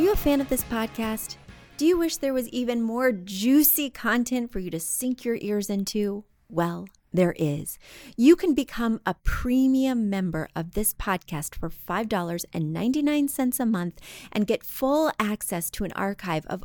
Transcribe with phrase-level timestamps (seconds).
[0.00, 1.36] Are you a fan of this podcast?
[1.76, 5.68] Do you wish there was even more juicy content for you to sink your ears
[5.68, 6.24] into?
[6.48, 7.78] Well, there is.
[8.16, 14.00] You can become a premium member of this podcast for $5.99 a month
[14.32, 16.64] and get full access to an archive of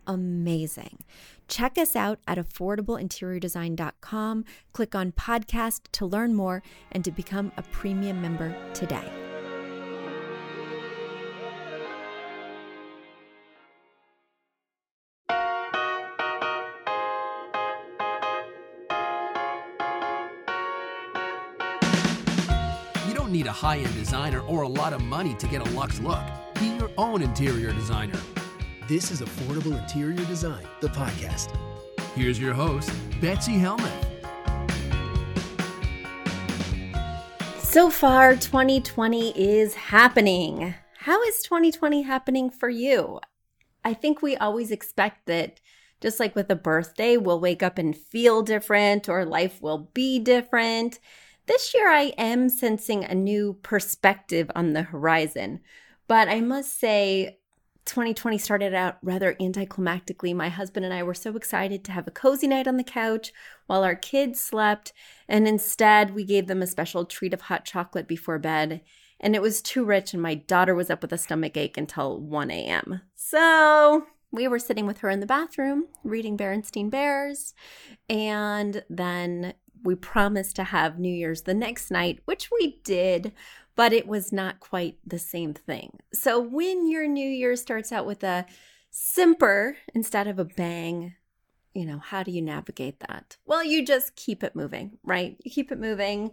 [0.11, 1.03] amazing.
[1.47, 4.45] Check us out at affordableinteriordesign.com.
[4.73, 9.11] Click on podcast to learn more and to become a premium member today.
[23.07, 25.71] You don't need a high end designer or a lot of money to get a
[25.71, 26.23] luxe look.
[26.59, 28.19] Be your own interior designer.
[28.91, 31.55] This is Affordable Interior Design, the podcast.
[32.13, 33.89] Here's your host, Betsy Helmuth.
[37.57, 40.75] So far, 2020 is happening.
[40.97, 43.21] How is 2020 happening for you?
[43.85, 45.61] I think we always expect that,
[46.01, 50.19] just like with a birthday, we'll wake up and feel different or life will be
[50.19, 50.99] different.
[51.45, 55.61] This year, I am sensing a new perspective on the horizon.
[56.09, 57.37] But I must say,
[57.91, 60.33] 2020 started out rather anticlimactically.
[60.33, 63.33] My husband and I were so excited to have a cozy night on the couch
[63.67, 64.93] while our kids slept,
[65.27, 68.79] and instead we gave them a special treat of hot chocolate before bed.
[69.19, 72.17] And it was too rich, and my daughter was up with a stomach ache until
[72.17, 73.01] 1 a.m.
[73.13, 77.53] So we were sitting with her in the bathroom reading Berenstein Bears,
[78.09, 83.33] and then we promised to have New Year's the next night, which we did
[83.75, 85.99] but it was not quite the same thing.
[86.13, 88.45] So when your new year starts out with a
[88.89, 91.15] simper instead of a bang,
[91.73, 93.37] you know, how do you navigate that?
[93.45, 95.37] Well, you just keep it moving, right?
[95.43, 96.31] You keep it moving.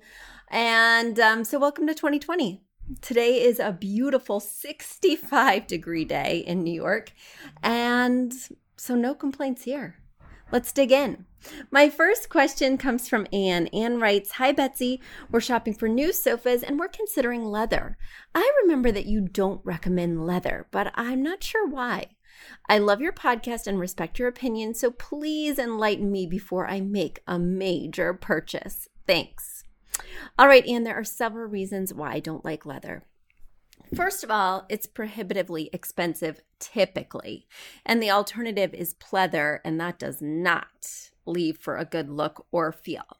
[0.48, 2.60] And um, so, welcome to 2020.
[3.00, 7.12] Today is a beautiful 65 degree day in New York.
[7.62, 8.34] And
[8.76, 9.96] so, no complaints here.
[10.50, 11.26] Let's dig in.
[11.70, 13.66] My first question comes from Anne.
[13.68, 15.00] Anne writes Hi, Betsy.
[15.30, 17.98] We're shopping for new sofas and we're considering leather.
[18.34, 22.06] I remember that you don't recommend leather, but I'm not sure why.
[22.68, 27.20] I love your podcast and respect your opinion, so please enlighten me before I make
[27.26, 28.88] a major purchase.
[29.06, 29.64] Thanks.
[30.38, 33.04] All right, Anne, there are several reasons why I don't like leather.
[33.94, 37.46] First of all, it's prohibitively expensive typically,
[37.86, 42.72] and the alternative is pleather, and that does not leave for a good look or
[42.72, 43.18] feel.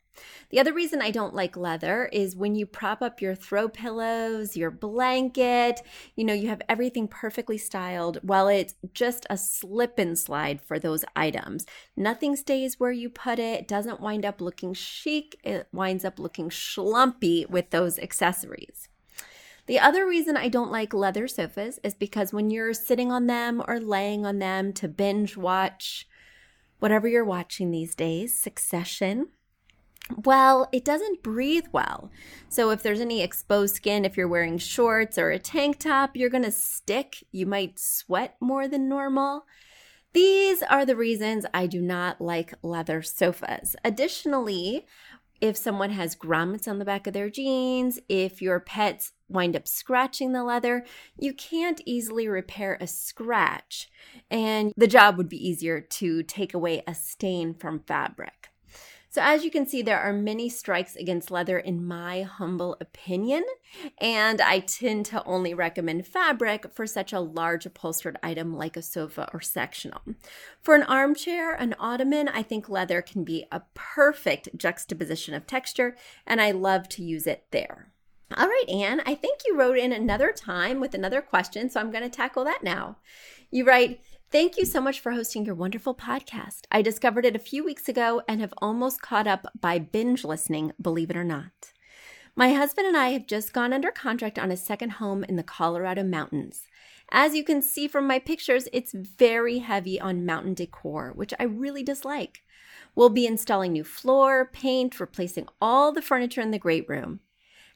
[0.50, 4.56] The other reason I don't like leather is when you prop up your throw pillows,
[4.56, 5.80] your blanket,
[6.16, 8.18] you know, you have everything perfectly styled.
[8.22, 11.66] Well, it's just a slip and slide for those items.
[11.96, 13.60] Nothing stays where you put it.
[13.60, 15.38] It doesn't wind up looking chic.
[15.44, 18.87] It winds up looking schlumpy with those accessories.
[19.68, 23.62] The other reason I don't like leather sofas is because when you're sitting on them
[23.68, 26.08] or laying on them to binge watch
[26.78, 29.28] whatever you're watching these days, Succession,
[30.24, 32.10] well, it doesn't breathe well.
[32.48, 36.30] So if there's any exposed skin, if you're wearing shorts or a tank top, you're
[36.30, 37.22] going to stick.
[37.30, 39.44] You might sweat more than normal.
[40.14, 43.76] These are the reasons I do not like leather sofas.
[43.84, 44.86] Additionally,
[45.40, 49.68] if someone has grommets on the back of their jeans, if your pets wind up
[49.68, 50.84] scratching the leather,
[51.18, 53.88] you can't easily repair a scratch,
[54.30, 58.48] and the job would be easier to take away a stain from fabric.
[59.10, 63.42] So, as you can see, there are many strikes against leather in my humble opinion,
[63.98, 68.82] and I tend to only recommend fabric for such a large upholstered item like a
[68.82, 70.02] sofa or sectional.
[70.60, 75.96] For an armchair, an ottoman, I think leather can be a perfect juxtaposition of texture,
[76.26, 77.92] and I love to use it there.
[78.36, 81.90] All right, Anne, I think you wrote in another time with another question, so I'm
[81.90, 82.98] going to tackle that now.
[83.50, 86.66] You write, Thank you so much for hosting your wonderful podcast.
[86.70, 90.72] I discovered it a few weeks ago and have almost caught up by binge listening,
[90.78, 91.72] believe it or not.
[92.36, 95.42] My husband and I have just gone under contract on a second home in the
[95.42, 96.66] Colorado mountains.
[97.10, 101.44] As you can see from my pictures, it's very heavy on mountain decor, which I
[101.44, 102.42] really dislike.
[102.94, 107.20] We'll be installing new floor, paint, replacing all the furniture in the great room.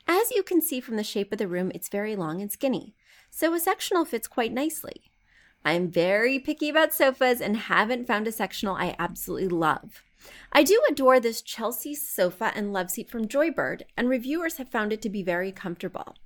[0.06, 2.94] As you can see from the shape of the room, it's very long and skinny,
[3.30, 5.11] so a sectional fits quite nicely.
[5.64, 10.02] I'm very picky about sofas and haven't found a sectional I absolutely love.
[10.52, 14.92] I do adore this Chelsea sofa and love seat from Joybird, and reviewers have found
[14.92, 16.16] it to be very comfortable.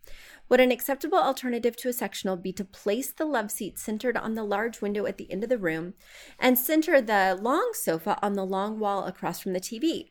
[0.49, 4.35] Would an acceptable alternative to a sectional be to place the love seat centered on
[4.35, 5.95] the large window at the end of the room
[6.39, 10.11] and center the long sofa on the long wall across from the TV?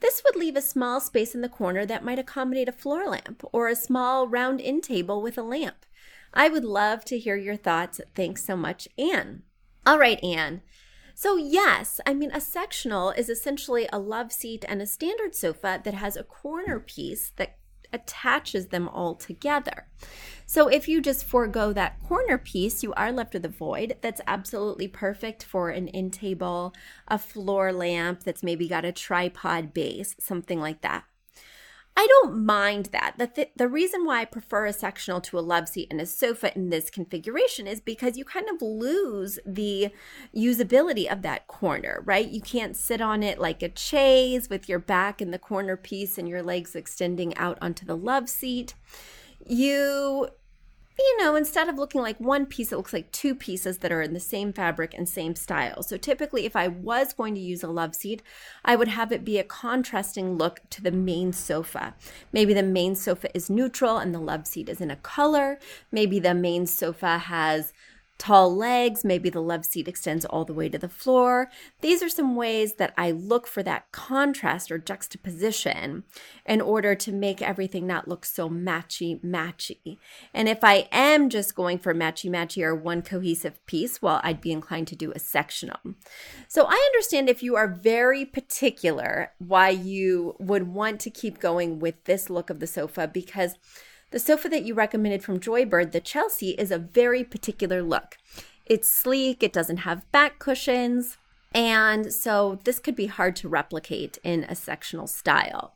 [0.00, 3.42] This would leave a small space in the corner that might accommodate a floor lamp
[3.52, 5.85] or a small round end table with a lamp.
[6.36, 8.00] I would love to hear your thoughts.
[8.14, 9.42] Thanks so much, Anne.
[9.86, 10.60] All right, Anne.
[11.14, 15.80] So, yes, I mean, a sectional is essentially a love seat and a standard sofa
[15.82, 17.56] that has a corner piece that
[17.90, 19.88] attaches them all together.
[20.44, 24.20] So if you just forego that corner piece, you are left with a void that's
[24.26, 26.74] absolutely perfect for an end table,
[27.08, 31.04] a floor lamp that's maybe got a tripod base, something like that.
[31.98, 33.14] I don't mind that.
[33.16, 36.04] The, th- the reason why I prefer a sectional to a love seat and a
[36.04, 39.88] sofa in this configuration is because you kind of lose the
[40.36, 42.28] usability of that corner, right?
[42.28, 46.18] You can't sit on it like a chaise with your back in the corner piece
[46.18, 48.74] and your legs extending out onto the love seat.
[49.46, 50.28] You
[50.98, 54.00] you know, instead of looking like one piece, it looks like two pieces that are
[54.00, 55.82] in the same fabric and same style.
[55.82, 58.22] So typically, if I was going to use a love seat,
[58.64, 61.94] I would have it be a contrasting look to the main sofa.
[62.32, 65.58] Maybe the main sofa is neutral and the love seat is in a color.
[65.92, 67.74] Maybe the main sofa has
[68.18, 71.50] tall legs, maybe the love seat extends all the way to the floor.
[71.80, 76.04] These are some ways that I look for that contrast or juxtaposition
[76.46, 79.98] in order to make everything not look so matchy matchy.
[80.32, 84.40] And if I am just going for matchy matchy or one cohesive piece, well, I'd
[84.40, 85.80] be inclined to do a sectional.
[86.48, 91.78] So I understand if you are very particular why you would want to keep going
[91.78, 93.56] with this look of the sofa because
[94.10, 98.18] the sofa that you recommended from Joybird, the Chelsea, is a very particular look.
[98.64, 101.18] It's sleek, it doesn't have back cushions,
[101.54, 105.75] and so this could be hard to replicate in a sectional style.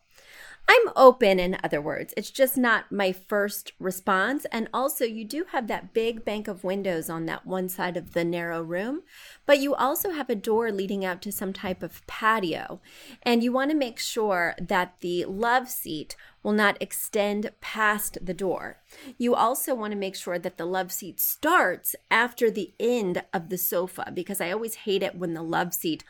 [0.73, 2.15] I'm open, in other words.
[2.17, 4.47] It's just not my first response.
[4.53, 8.13] And also, you do have that big bank of windows on that one side of
[8.13, 9.03] the narrow room,
[9.47, 12.81] but you also have a door leading out to some type of patio.
[13.25, 16.15] And you want to make sure that the love seat
[16.45, 18.79] will not extend past the door.
[19.19, 23.49] You also want to make sure that the love seat starts after the end of
[23.49, 26.05] the sofa because I always hate it when the love seat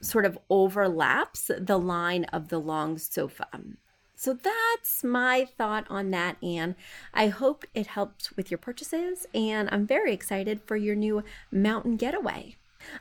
[0.00, 3.48] sort of overlaps the line of the long sofa.
[4.18, 6.74] So that's my thought on that, Anne.
[7.14, 11.22] I hope it helped with your purchases, and I'm very excited for your new
[11.52, 12.56] mountain getaway.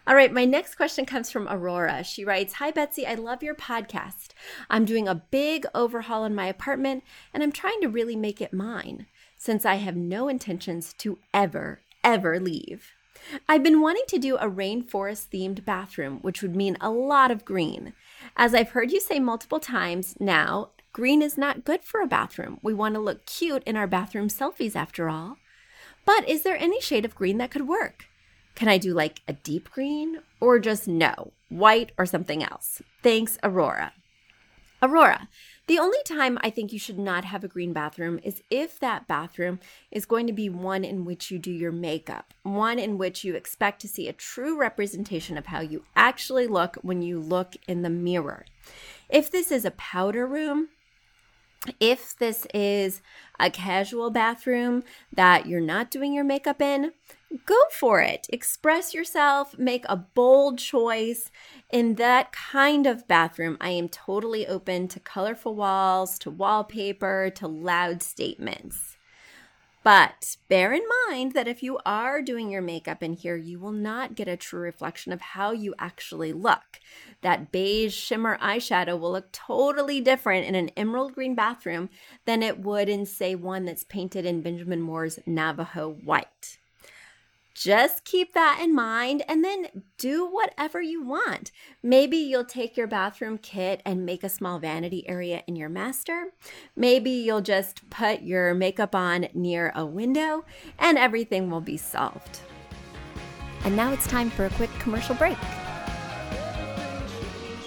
[0.06, 2.04] All right, my next question comes from Aurora.
[2.04, 4.34] She writes Hi, Betsy, I love your podcast.
[4.70, 7.04] I'm doing a big overhaul in my apartment,
[7.34, 11.82] and I'm trying to really make it mine since I have no intentions to ever,
[12.04, 12.92] ever leave.
[13.50, 17.44] I've been wanting to do a rainforest themed bathroom, which would mean a lot of
[17.44, 17.94] green.
[18.36, 22.58] As I've heard you say multiple times now, Green is not good for a bathroom.
[22.64, 25.38] We want to look cute in our bathroom selfies after all.
[26.06, 28.06] But is there any shade of green that could work?
[28.56, 32.82] Can I do like a deep green or just no, white or something else?
[33.04, 33.94] Thanks, Aurora.
[34.82, 35.30] Aurora,
[35.68, 39.08] the only time I think you should not have a green bathroom is if that
[39.08, 39.60] bathroom
[39.92, 43.36] is going to be one in which you do your makeup, one in which you
[43.36, 47.84] expect to see a true representation of how you actually look when you look in
[47.84, 48.46] the mirror.
[49.10, 50.70] If this is a powder room,
[51.80, 53.02] if this is
[53.40, 54.84] a casual bathroom
[55.14, 56.92] that you're not doing your makeup in,
[57.46, 58.28] go for it.
[58.30, 61.32] Express yourself, make a bold choice.
[61.70, 67.48] In that kind of bathroom, I am totally open to colorful walls, to wallpaper, to
[67.48, 68.97] loud statements.
[69.88, 73.72] But bear in mind that if you are doing your makeup in here, you will
[73.72, 76.82] not get a true reflection of how you actually look.
[77.22, 81.90] That beige shimmer eyeshadow will look totally different in an emerald green bathroom
[82.26, 86.58] than it would in, say, one that's painted in Benjamin Moore's Navajo white.
[87.58, 91.52] Just keep that in mind and then do whatever you want.
[91.82, 96.34] Maybe you'll take your bathroom kit and make a small vanity area in your master.
[96.76, 100.46] Maybe you'll just put your makeup on near a window
[100.78, 102.42] and everything will be solved.
[103.64, 105.38] And now it's time for a quick commercial break.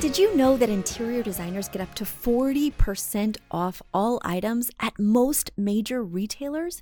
[0.00, 5.50] Did you know that interior designers get up to 40% off all items at most
[5.58, 6.80] major retailers?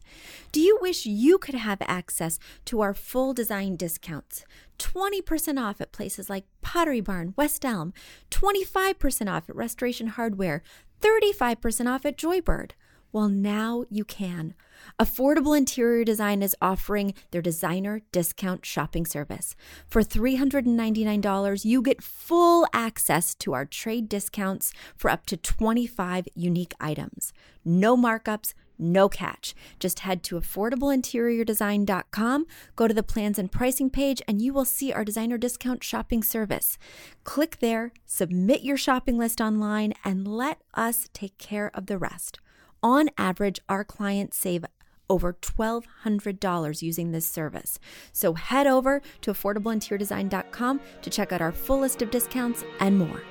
[0.52, 4.44] Do you wish you could have access to our full design discounts?
[4.78, 7.92] 20% off at places like Pottery Barn, West Elm,
[8.30, 10.62] 25% off at Restoration Hardware,
[11.00, 12.70] 35% off at Joybird.
[13.12, 14.55] Well, now you can.
[14.99, 19.55] Affordable Interior Design is offering their designer discount shopping service.
[19.88, 26.75] For $399, you get full access to our trade discounts for up to 25 unique
[26.81, 27.33] items.
[27.65, 29.55] No markups, no catch.
[29.81, 32.47] Just head to affordableinteriordesign.com,
[32.77, 36.23] go to the plans and pricing page, and you will see our designer discount shopping
[36.23, 36.79] service.
[37.25, 42.38] Click there, submit your shopping list online, and let us take care of the rest.
[42.82, 44.64] On average, our clients save
[45.11, 47.78] over $1,200 using this service.
[48.12, 53.23] So head over to affordableinteriordesign.com to check out our full list of discounts and more.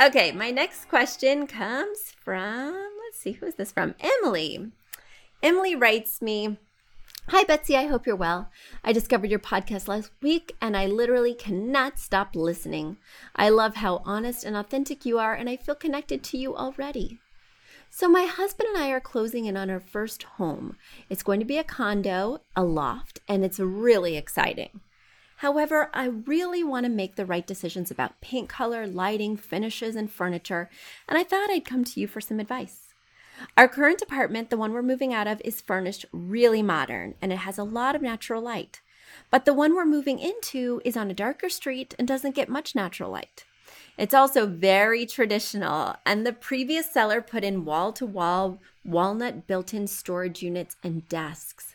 [0.00, 3.94] Okay, my next question comes from, let's see, who is this from?
[4.00, 4.72] Emily.
[5.42, 6.58] Emily writes me,
[7.28, 7.74] Hi, Betsy.
[7.74, 8.50] I hope you're well.
[8.84, 12.98] I discovered your podcast last week and I literally cannot stop listening.
[13.34, 17.20] I love how honest and authentic you are, and I feel connected to you already.
[17.88, 20.76] So, my husband and I are closing in on our first home.
[21.08, 24.80] It's going to be a condo, a loft, and it's really exciting.
[25.36, 30.12] However, I really want to make the right decisions about paint color, lighting, finishes, and
[30.12, 30.68] furniture,
[31.08, 32.83] and I thought I'd come to you for some advice.
[33.56, 37.38] Our current apartment, the one we're moving out of, is furnished really modern and it
[37.38, 38.80] has a lot of natural light.
[39.30, 42.74] But the one we're moving into is on a darker street and doesn't get much
[42.74, 43.44] natural light.
[43.96, 49.72] It's also very traditional, and the previous seller put in wall to wall walnut built
[49.72, 51.73] in storage units and desks.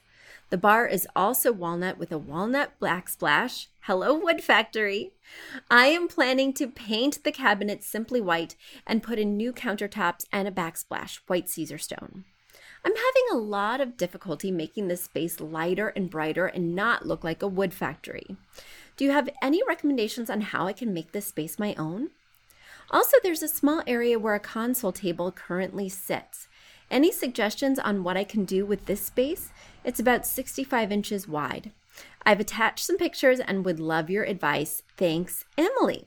[0.50, 3.68] The bar is also walnut with a walnut backsplash.
[3.82, 5.12] Hello, Wood Factory.
[5.70, 8.56] I am planning to paint the cabinets simply white
[8.88, 12.24] and put in new countertops and a backsplash, white Caesarstone.
[12.84, 17.24] I'm having a lot of difficulty making this space lighter and brighter and not look
[17.24, 18.36] like a wood factory.
[18.98, 22.10] Do you have any recommendations on how I can make this space my own?
[22.90, 26.48] Also, there's a small area where a console table currently sits.
[26.92, 29.52] Any suggestions on what I can do with this space?
[29.84, 31.72] It's about 65 inches wide.
[32.26, 34.84] I've attached some pictures and would love your advice.
[34.98, 36.04] Thanks, Emily.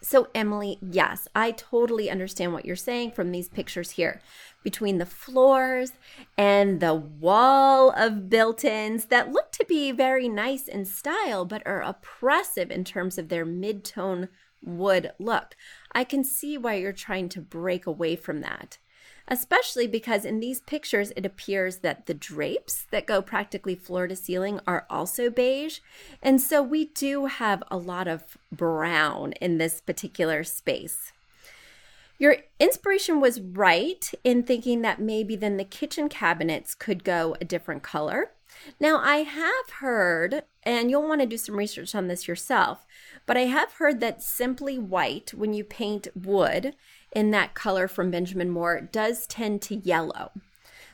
[0.00, 4.20] So, Emily, yes, I totally understand what you're saying from these pictures here.
[4.62, 5.92] Between the floors
[6.36, 11.66] and the wall of built ins that look to be very nice in style, but
[11.66, 14.28] are oppressive in terms of their mid tone
[14.62, 15.56] wood look.
[15.92, 18.78] I can see why you're trying to break away from that
[19.28, 24.16] especially because in these pictures it appears that the drapes that go practically floor to
[24.16, 25.80] ceiling are also beige.
[26.22, 31.12] And so we do have a lot of brown in this particular space.
[32.18, 37.44] Your inspiration was right in thinking that maybe then the kitchen cabinets could go a
[37.44, 38.32] different color.
[38.80, 42.86] Now, I have heard, and you'll want to do some research on this yourself,
[43.24, 46.74] but I have heard that simply white, when you paint wood,
[47.12, 50.32] in that color from Benjamin Moore does tend to yellow.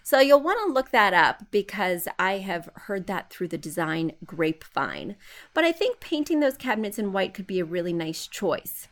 [0.03, 4.13] So you'll want to look that up because I have heard that through the design
[4.25, 5.17] grapevine.
[5.55, 8.89] But I think painting those cabinets in white could be a really nice choice.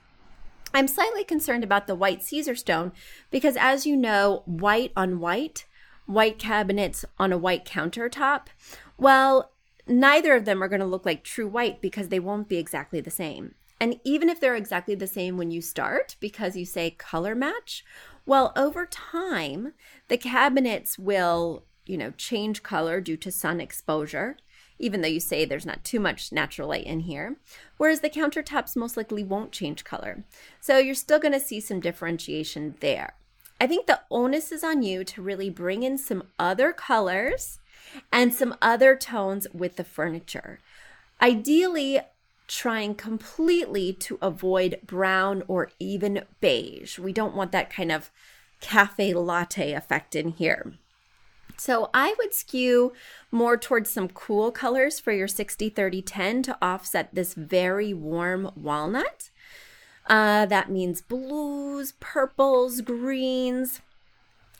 [0.73, 2.93] I'm slightly concerned about the white Caesarstone
[3.31, 5.67] because, as you know, white on white,
[6.07, 8.47] white cabinets on a white countertop,
[8.97, 9.52] well,
[9.87, 13.02] neither of them are going to look like true white because they won't be exactly
[13.02, 13.55] the same.
[13.82, 17.84] And even if they're exactly the same when you start, because you say color match,
[18.24, 19.72] well, over time,
[20.06, 24.36] the cabinets will, you know, change color due to sun exposure,
[24.78, 27.38] even though you say there's not too much natural light in here.
[27.76, 30.22] Whereas the countertops most likely won't change color.
[30.60, 33.16] So you're still going to see some differentiation there.
[33.60, 37.58] I think the onus is on you to really bring in some other colors
[38.12, 40.60] and some other tones with the furniture.
[41.20, 41.98] Ideally,
[42.49, 46.99] trying completely to avoid brown or even beige.
[46.99, 48.11] We don't want that kind of
[48.61, 50.75] cafe latte effect in here.
[51.56, 52.92] So I would skew
[53.30, 58.50] more towards some cool colors for your 60 30 10 to offset this very warm
[58.56, 59.30] walnut.
[60.06, 63.80] Uh, that means blues, purples, greens,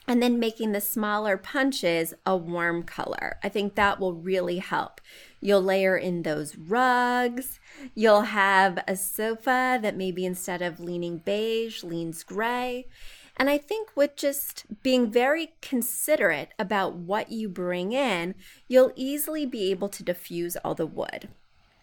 [0.07, 3.37] and then making the smaller punches a warm color.
[3.43, 4.99] I think that will really help.
[5.39, 7.59] You'll layer in those rugs.
[7.95, 12.87] You'll have a sofa that maybe instead of leaning beige, leans gray.
[13.35, 18.35] And I think with just being very considerate about what you bring in,
[18.67, 21.29] you'll easily be able to diffuse all the wood.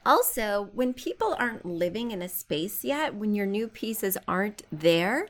[0.06, 5.26] Also, when people aren't living in a space yet, when your new pieces aren't there,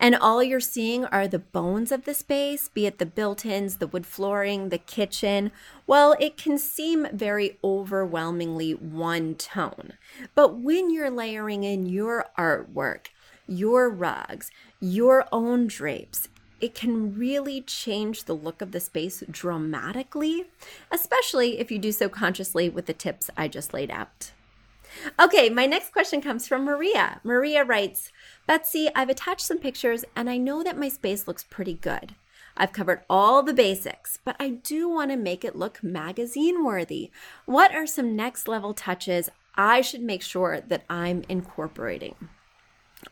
[0.00, 3.76] and all you're seeing are the bones of the space, be it the built ins,
[3.76, 5.52] the wood flooring, the kitchen.
[5.86, 9.92] Well, it can seem very overwhelmingly one tone.
[10.34, 13.08] But when you're layering in your artwork,
[13.46, 16.28] your rugs, your own drapes,
[16.62, 20.46] it can really change the look of the space dramatically,
[20.90, 24.32] especially if you do so consciously with the tips I just laid out.
[25.18, 27.20] Okay, my next question comes from Maria.
[27.22, 28.10] Maria writes
[28.46, 32.14] Betsy, I've attached some pictures and I know that my space looks pretty good.
[32.56, 37.10] I've covered all the basics, but I do want to make it look magazine worthy.
[37.46, 42.16] What are some next level touches I should make sure that I'm incorporating?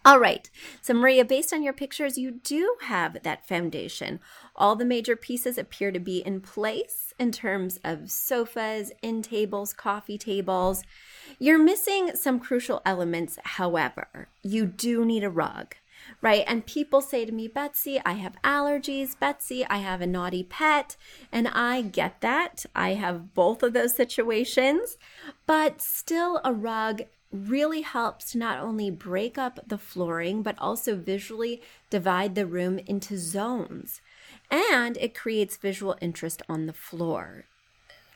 [0.04, 0.50] All right.
[0.82, 4.20] So, Maria, based on your pictures, you do have that foundation.
[4.58, 9.72] All the major pieces appear to be in place in terms of sofas, end tables,
[9.72, 10.82] coffee tables.
[11.38, 14.28] You're missing some crucial elements, however.
[14.42, 15.74] You do need a rug
[16.20, 16.44] right?
[16.46, 19.18] And people say to me, Betsy, I have allergies.
[19.18, 20.96] Betsy, I have a naughty pet.
[21.30, 22.66] And I get that.
[22.74, 24.96] I have both of those situations.
[25.46, 30.96] But still, a rug really helps to not only break up the flooring, but also
[30.96, 31.60] visually
[31.90, 34.00] divide the room into zones.
[34.50, 37.44] And it creates visual interest on the floor.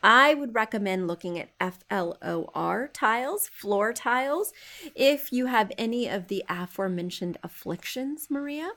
[0.02, 4.52] I would recommend looking at FLOR tiles, floor tiles,
[4.96, 8.72] if you have any of the aforementioned afflictions, Maria.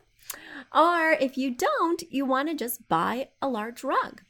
[0.74, 4.21] Or if you don't, you want to just buy a large rug.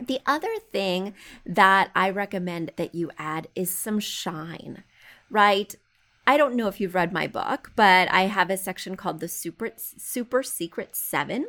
[0.00, 1.14] The other thing
[1.46, 4.84] that I recommend that you add is some shine,
[5.30, 5.74] right?
[6.24, 9.26] I don't know if you've read my book, but I have a section called the
[9.26, 11.46] Super Super Secret 7,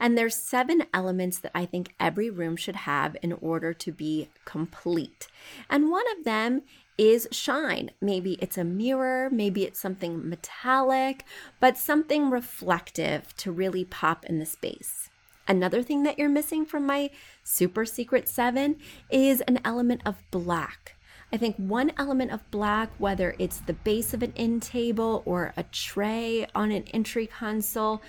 [0.00, 4.28] and there's seven elements that I think every room should have in order to be
[4.46, 5.28] complete.
[5.68, 6.62] And one of them
[6.96, 7.90] is shine.
[8.00, 11.24] Maybe it's a mirror, maybe it's something metallic,
[11.60, 15.10] but something reflective to really pop in the space.
[15.46, 17.10] Another thing that you're missing from my
[17.44, 18.76] super secret 7
[19.10, 20.95] is an element of black.
[21.32, 25.52] I think one element of black, whether it's the base of an end table or
[25.56, 28.00] a tray on an entry console,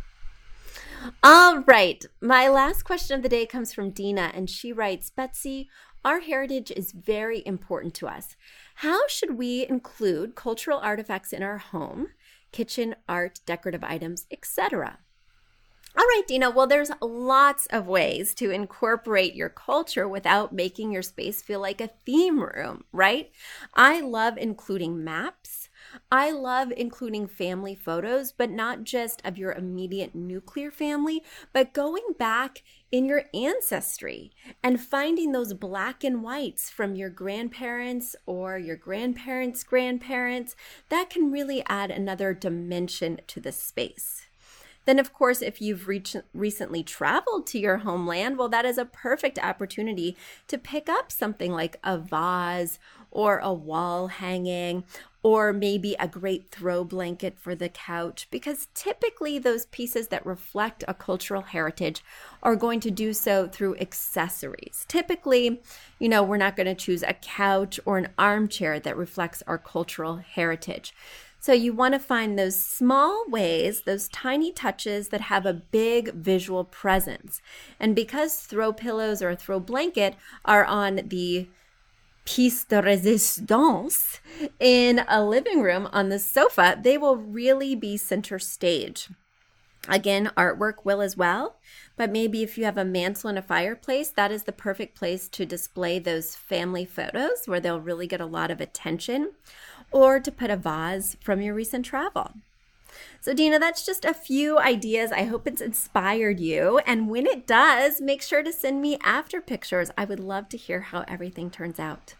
[1.23, 2.03] All right.
[2.21, 5.69] My last question of the day comes from Dina, and she writes Betsy,
[6.03, 8.35] our heritage is very important to us.
[8.75, 12.07] How should we include cultural artifacts in our home,
[12.51, 14.99] kitchen, art, decorative items, etc.?
[15.97, 16.49] All right, Dina.
[16.49, 21.79] Well, there's lots of ways to incorporate your culture without making your space feel like
[21.79, 23.31] a theme room, right?
[23.73, 25.64] I love including maps
[26.11, 32.03] I love including family photos, but not just of your immediate nuclear family, but going
[32.17, 34.31] back in your ancestry
[34.63, 40.55] and finding those black and whites from your grandparents or your grandparents' grandparents.
[40.89, 44.27] That can really add another dimension to the space.
[44.85, 48.85] Then, of course, if you've reach- recently traveled to your homeland, well, that is a
[48.85, 50.15] perfect opportunity
[50.47, 52.79] to pick up something like a vase
[53.09, 54.83] or a wall hanging
[55.25, 60.83] or maybe a great throw blanket for the couch, because typically those pieces that reflect
[60.87, 62.03] a cultural heritage
[62.43, 64.85] are going to do so through accessories.
[64.87, 65.59] Typically,
[65.97, 69.57] you know, we're not going to choose a couch or an armchair that reflects our
[69.57, 70.93] cultural heritage.
[71.39, 76.13] So you want to find those small ways, those tiny touches that have a big
[76.13, 77.41] visual presence.
[77.79, 81.47] And because throw pillows or a throw blanket are on the
[82.25, 84.19] piece de resistance
[84.59, 89.09] in a living room on the sofa, they will really be center stage.
[89.87, 91.57] Again, artwork will as well,
[91.95, 95.29] but maybe if you have a mantle and a fireplace, that is the perfect place
[95.29, 99.33] to display those family photos where they'll really get a lot of attention.
[99.91, 102.33] or to put a vase from your recent travel.
[103.21, 105.11] So, Dina, that's just a few ideas.
[105.11, 106.79] I hope it's inspired you.
[106.85, 109.89] And when it does, make sure to send me after pictures.
[109.97, 112.13] I would love to hear how everything turns out.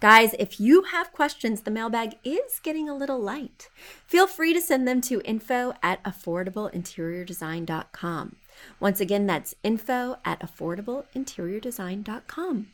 [0.00, 3.68] Guys, if you have questions, the mailbag is getting a little light.
[4.04, 8.36] Feel free to send them to info at affordableinteriordesign.com.
[8.80, 12.66] Once again, that's info at affordableinteriordesign.com.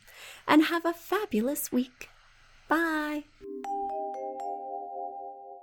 [0.47, 2.09] And have a fabulous week.
[2.67, 3.23] Bye.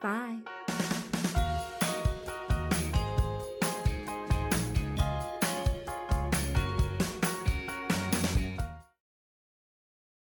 [0.00, 0.40] Bye.